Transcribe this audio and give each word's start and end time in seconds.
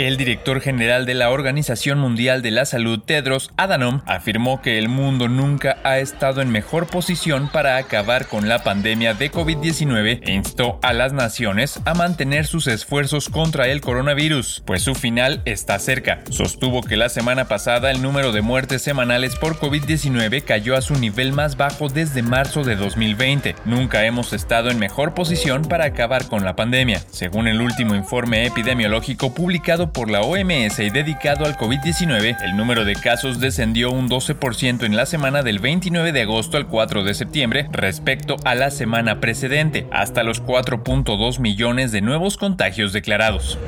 El 0.00 0.16
director 0.16 0.62
general 0.62 1.04
de 1.04 1.12
la 1.12 1.28
Organización 1.28 1.98
Mundial 1.98 2.40
de 2.40 2.50
la 2.50 2.64
Salud, 2.64 3.00
Tedros 3.00 3.50
Adhanom, 3.58 4.00
afirmó 4.06 4.62
que 4.62 4.78
el 4.78 4.88
mundo 4.88 5.28
nunca 5.28 5.76
ha 5.84 5.98
estado 5.98 6.40
en 6.40 6.48
mejor 6.48 6.86
posición 6.86 7.50
para 7.52 7.76
acabar 7.76 8.26
con 8.26 8.48
la 8.48 8.64
pandemia 8.64 9.12
de 9.12 9.30
COVID-19 9.30 10.20
e 10.22 10.32
instó 10.32 10.78
a 10.82 10.94
las 10.94 11.12
naciones 11.12 11.80
a 11.84 11.92
mantener 11.92 12.46
sus 12.46 12.66
esfuerzos 12.66 13.28
contra 13.28 13.68
el 13.68 13.82
coronavirus, 13.82 14.62
pues 14.64 14.80
su 14.80 14.94
final 14.94 15.42
está 15.44 15.78
cerca. 15.78 16.22
Sostuvo 16.30 16.80
que 16.80 16.96
la 16.96 17.10
semana 17.10 17.46
pasada 17.46 17.90
el 17.90 18.00
número 18.00 18.32
de 18.32 18.40
muertes 18.40 18.80
semanales 18.80 19.36
por 19.36 19.58
COVID-19 19.58 20.44
cayó 20.44 20.76
a 20.76 20.80
su 20.80 20.94
nivel 20.94 21.34
más 21.34 21.58
bajo 21.58 21.90
desde 21.90 22.22
marzo 22.22 22.64
de 22.64 22.74
2020. 22.74 23.54
Nunca 23.66 24.06
hemos 24.06 24.32
estado 24.32 24.70
en 24.70 24.78
mejor 24.78 25.12
posición 25.12 25.60
para 25.60 25.84
acabar 25.84 26.26
con 26.26 26.42
la 26.42 26.56
pandemia, 26.56 27.02
según 27.10 27.48
el 27.48 27.60
último 27.60 27.94
informe 27.94 28.46
epidemiológico 28.46 29.34
publicado 29.34 29.89
por 29.92 30.10
la 30.10 30.20
OMS 30.20 30.78
y 30.78 30.90
dedicado 30.90 31.44
al 31.44 31.56
COVID-19, 31.56 32.36
el 32.42 32.56
número 32.56 32.84
de 32.84 32.94
casos 32.94 33.40
descendió 33.40 33.90
un 33.90 34.08
12% 34.08 34.84
en 34.84 34.96
la 34.96 35.06
semana 35.06 35.42
del 35.42 35.58
29 35.58 36.12
de 36.12 36.22
agosto 36.22 36.56
al 36.56 36.66
4 36.66 37.04
de 37.04 37.14
septiembre 37.14 37.68
respecto 37.72 38.36
a 38.44 38.54
la 38.54 38.70
semana 38.70 39.20
precedente, 39.20 39.86
hasta 39.90 40.22
los 40.22 40.42
4.2 40.42 41.38
millones 41.40 41.92
de 41.92 42.00
nuevos 42.00 42.36
contagios 42.36 42.92
declarados. 42.92 43.58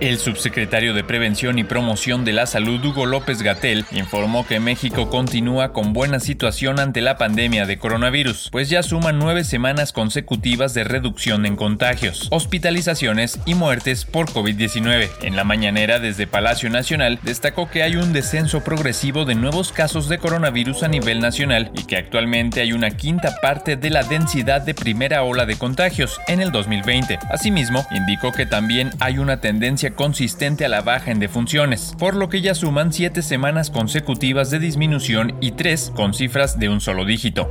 El 0.00 0.16
subsecretario 0.16 0.94
de 0.94 1.04
Prevención 1.04 1.58
y 1.58 1.64
Promoción 1.64 2.24
de 2.24 2.32
la 2.32 2.46
Salud, 2.46 2.82
Hugo 2.82 3.04
López 3.04 3.42
Gatel, 3.42 3.84
informó 3.90 4.46
que 4.46 4.58
México 4.58 5.10
continúa 5.10 5.74
con 5.74 5.92
buena 5.92 6.20
situación 6.20 6.80
ante 6.80 7.02
la 7.02 7.18
pandemia 7.18 7.66
de 7.66 7.76
coronavirus, 7.76 8.48
pues 8.50 8.70
ya 8.70 8.82
suman 8.82 9.18
nueve 9.18 9.44
semanas 9.44 9.92
consecutivas 9.92 10.72
de 10.72 10.84
reducción 10.84 11.44
en 11.44 11.54
contagios, 11.54 12.28
hospitalizaciones 12.30 13.40
y 13.44 13.54
muertes 13.54 14.06
por 14.06 14.30
COVID-19. 14.30 15.10
En 15.20 15.36
la 15.36 15.44
mañanera 15.44 15.98
desde 15.98 16.26
Palacio 16.26 16.70
Nacional 16.70 17.18
destacó 17.22 17.68
que 17.68 17.82
hay 17.82 17.96
un 17.96 18.14
descenso 18.14 18.64
progresivo 18.64 19.26
de 19.26 19.34
nuevos 19.34 19.70
casos 19.70 20.08
de 20.08 20.16
coronavirus 20.16 20.82
a 20.82 20.88
nivel 20.88 21.20
nacional 21.20 21.72
y 21.76 21.84
que 21.84 21.98
actualmente 21.98 22.62
hay 22.62 22.72
una 22.72 22.92
quinta 22.92 23.36
parte 23.42 23.76
de 23.76 23.90
la 23.90 24.02
densidad 24.02 24.62
de 24.62 24.72
primera 24.72 25.24
ola 25.24 25.44
de 25.44 25.56
contagios 25.56 26.18
en 26.26 26.40
el 26.40 26.52
2020. 26.52 27.18
Asimismo, 27.30 27.86
indicó 27.90 28.32
que 28.32 28.46
también 28.46 28.92
hay 28.98 29.18
una 29.18 29.42
tendencia 29.42 29.89
consistente 29.94 30.64
a 30.64 30.68
la 30.68 30.82
baja 30.82 31.10
en 31.10 31.20
defunciones, 31.20 31.94
por 31.98 32.14
lo 32.14 32.28
que 32.28 32.40
ya 32.40 32.54
suman 32.54 32.92
siete 32.92 33.22
semanas 33.22 33.70
consecutivas 33.70 34.50
de 34.50 34.58
disminución 34.58 35.36
y 35.40 35.52
tres 35.52 35.92
con 35.94 36.14
cifras 36.14 36.58
de 36.58 36.68
un 36.68 36.80
solo 36.80 37.04
dígito. 37.04 37.50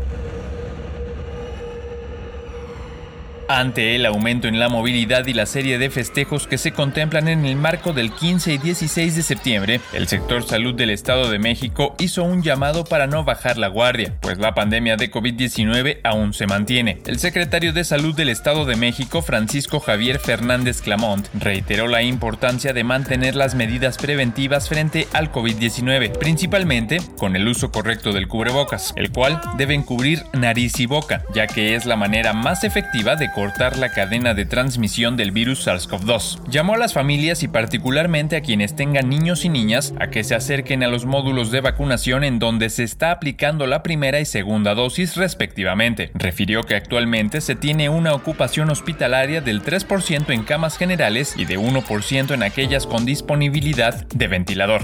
Ante 3.51 3.95
el 3.95 4.05
aumento 4.05 4.47
en 4.47 4.59
la 4.59 4.69
movilidad 4.69 5.25
y 5.25 5.33
la 5.33 5.47
serie 5.47 5.79
de 5.79 5.89
festejos 5.89 6.45
que 6.45 6.59
se 6.59 6.71
contemplan 6.71 7.27
en 7.27 7.47
el 7.47 7.55
marco 7.55 7.93
del 7.93 8.11
15 8.11 8.53
y 8.53 8.57
16 8.59 9.15
de 9.15 9.23
septiembre, 9.23 9.81
el 9.91 10.07
sector 10.07 10.43
salud 10.43 10.75
del 10.75 10.91
Estado 10.91 11.31
de 11.31 11.39
México 11.39 11.95
hizo 11.97 12.21
un 12.23 12.43
llamado 12.43 12.83
para 12.83 13.07
no 13.07 13.23
bajar 13.23 13.57
la 13.57 13.67
guardia, 13.67 14.13
pues 14.21 14.37
la 14.37 14.53
pandemia 14.53 14.97
de 14.97 15.09
COVID-19 15.09 15.97
aún 16.03 16.35
se 16.35 16.45
mantiene. 16.45 17.01
El 17.07 17.17
secretario 17.17 17.73
de 17.73 17.85
Salud 17.85 18.15
del 18.15 18.29
Estado 18.29 18.65
de 18.65 18.75
México, 18.75 19.23
Francisco 19.23 19.79
Javier 19.79 20.19
Fernández 20.19 20.83
Clamont, 20.83 21.27
reiteró 21.33 21.87
la 21.87 22.03
importancia 22.03 22.71
de 22.71 22.83
mantener 22.83 23.35
las 23.35 23.55
medidas 23.55 23.97
preventivas 23.97 24.69
frente 24.69 25.07
al 25.11 25.31
COVID-19, 25.31 26.19
principalmente 26.19 27.01
con 27.17 27.35
el 27.35 27.47
uso 27.47 27.71
correcto 27.71 28.13
del 28.13 28.27
cubrebocas, 28.27 28.93
el 28.95 29.11
cual 29.11 29.41
deben 29.57 29.81
cubrir 29.81 30.21
nariz 30.33 30.79
y 30.79 30.85
boca, 30.85 31.23
ya 31.33 31.47
que 31.47 31.73
es 31.73 31.87
la 31.87 31.95
manera 31.95 32.33
más 32.33 32.63
efectiva 32.63 33.15
de 33.15 33.38
cortar 33.39 33.77
la 33.77 33.93
cadena 33.93 34.33
de 34.33 34.45
transmisión 34.45 35.15
del 35.15 35.31
virus 35.31 35.65
SARS-CoV-2. 35.65 36.49
Llamó 36.49 36.73
a 36.73 36.77
las 36.77 36.91
familias 36.91 37.41
y 37.41 37.47
particularmente 37.47 38.35
a 38.35 38.41
quienes 38.41 38.75
tengan 38.75 39.07
niños 39.07 39.45
y 39.45 39.49
niñas 39.49 39.93
a 39.97 40.09
que 40.09 40.25
se 40.25 40.35
acerquen 40.35 40.83
a 40.83 40.89
los 40.89 41.05
módulos 41.05 41.49
de 41.49 41.61
vacunación 41.61 42.25
en 42.25 42.37
donde 42.37 42.69
se 42.69 42.83
está 42.83 43.11
aplicando 43.11 43.65
la 43.65 43.81
primera 43.81 44.19
y 44.19 44.25
segunda 44.25 44.75
dosis 44.75 45.15
respectivamente. 45.15 46.11
Refirió 46.15 46.63
que 46.63 46.75
actualmente 46.75 47.39
se 47.39 47.55
tiene 47.55 47.87
una 47.87 48.13
ocupación 48.13 48.71
hospitalaria 48.71 49.39
del 49.39 49.63
3% 49.63 50.33
en 50.33 50.43
camas 50.43 50.77
generales 50.77 51.35
y 51.37 51.45
de 51.45 51.57
1% 51.57 52.33
en 52.33 52.43
aquellas 52.43 52.87
con 52.87 53.05
disponibilidad 53.05 54.05
de 54.07 54.27
ventilador. 54.27 54.81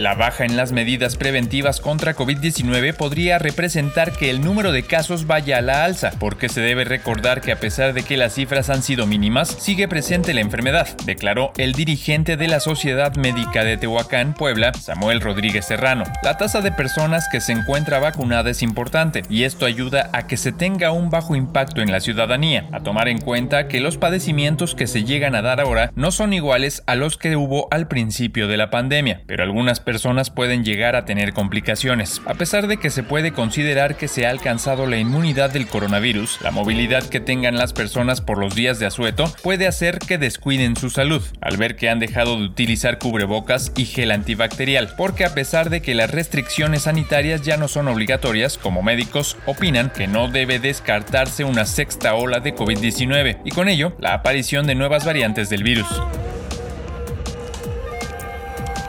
La 0.00 0.14
baja 0.14 0.46
en 0.46 0.56
las 0.56 0.72
medidas 0.72 1.16
preventivas 1.16 1.78
contra 1.78 2.16
COVID-19 2.16 2.94
podría 2.94 3.38
representar 3.38 4.12
que 4.12 4.30
el 4.30 4.40
número 4.40 4.72
de 4.72 4.82
casos 4.82 5.26
vaya 5.26 5.58
a 5.58 5.60
la 5.60 5.84
alza, 5.84 6.12
porque 6.18 6.48
se 6.48 6.62
debe 6.62 6.84
recordar 6.84 7.42
que 7.42 7.52
a 7.52 7.60
pesar 7.60 7.92
de 7.92 8.02
que 8.02 8.16
las 8.16 8.32
cifras 8.32 8.70
han 8.70 8.82
sido 8.82 9.06
mínimas, 9.06 9.48
sigue 9.48 9.88
presente 9.88 10.32
la 10.32 10.40
enfermedad, 10.40 10.88
declaró 11.04 11.52
el 11.58 11.74
dirigente 11.74 12.38
de 12.38 12.48
la 12.48 12.60
Sociedad 12.60 13.14
Médica 13.16 13.62
de 13.62 13.76
Tehuacán, 13.76 14.32
Puebla, 14.32 14.72
Samuel 14.72 15.20
Rodríguez 15.20 15.66
Serrano. 15.66 16.04
La 16.22 16.38
tasa 16.38 16.62
de 16.62 16.72
personas 16.72 17.28
que 17.30 17.42
se 17.42 17.52
encuentra 17.52 17.98
vacunada 17.98 18.48
es 18.48 18.62
importante 18.62 19.22
y 19.28 19.44
esto 19.44 19.66
ayuda 19.66 20.08
a 20.14 20.26
que 20.26 20.38
se 20.38 20.52
tenga 20.52 20.92
un 20.92 21.10
bajo 21.10 21.36
impacto 21.36 21.82
en 21.82 21.92
la 21.92 22.00
ciudadanía, 22.00 22.70
a 22.72 22.80
tomar 22.80 23.08
en 23.08 23.20
cuenta 23.20 23.68
que 23.68 23.80
los 23.80 23.98
padecimientos 23.98 24.74
que 24.74 24.86
se 24.86 25.04
llegan 25.04 25.34
a 25.34 25.42
dar 25.42 25.60
ahora 25.60 25.92
no 25.94 26.10
son 26.10 26.32
iguales 26.32 26.82
a 26.86 26.94
los 26.94 27.18
que 27.18 27.36
hubo 27.36 27.68
al 27.70 27.86
principio 27.86 28.48
de 28.48 28.56
la 28.56 28.70
pandemia, 28.70 29.24
pero 29.26 29.42
algunas 29.42 29.80
personas 29.90 30.30
pueden 30.30 30.64
llegar 30.64 30.94
a 30.94 31.04
tener 31.04 31.32
complicaciones. 31.32 32.22
A 32.24 32.34
pesar 32.34 32.68
de 32.68 32.76
que 32.76 32.90
se 32.90 33.02
puede 33.02 33.32
considerar 33.32 33.96
que 33.96 34.06
se 34.06 34.24
ha 34.24 34.30
alcanzado 34.30 34.86
la 34.86 34.98
inmunidad 34.98 35.50
del 35.50 35.66
coronavirus, 35.66 36.38
la 36.42 36.52
movilidad 36.52 37.02
que 37.08 37.18
tengan 37.18 37.58
las 37.58 37.72
personas 37.72 38.20
por 38.20 38.38
los 38.38 38.54
días 38.54 38.78
de 38.78 38.86
asueto 38.86 39.24
puede 39.42 39.66
hacer 39.66 39.98
que 39.98 40.16
descuiden 40.16 40.76
su 40.76 40.90
salud, 40.90 41.24
al 41.40 41.56
ver 41.56 41.74
que 41.74 41.90
han 41.90 41.98
dejado 41.98 42.38
de 42.38 42.44
utilizar 42.44 42.98
cubrebocas 42.98 43.72
y 43.76 43.84
gel 43.84 44.12
antibacterial, 44.12 44.94
porque 44.96 45.24
a 45.24 45.34
pesar 45.34 45.70
de 45.70 45.82
que 45.82 45.96
las 45.96 46.12
restricciones 46.12 46.82
sanitarias 46.82 47.42
ya 47.42 47.56
no 47.56 47.66
son 47.66 47.88
obligatorias, 47.88 48.58
como 48.58 48.84
médicos 48.84 49.38
opinan 49.46 49.90
que 49.90 50.06
no 50.06 50.28
debe 50.28 50.60
descartarse 50.60 51.42
una 51.42 51.66
sexta 51.66 52.14
ola 52.14 52.38
de 52.38 52.54
COVID-19 52.54 53.38
y 53.44 53.50
con 53.50 53.68
ello 53.68 53.96
la 53.98 54.14
aparición 54.14 54.68
de 54.68 54.76
nuevas 54.76 55.04
variantes 55.04 55.50
del 55.50 55.64
virus. 55.64 55.88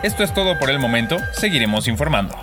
Esto 0.04 0.24
es 0.24 0.34
todo 0.34 0.58
por 0.58 0.72
el 0.72 0.80
momento, 0.80 1.18
seguiremos 1.34 1.88
informando. 1.88 2.36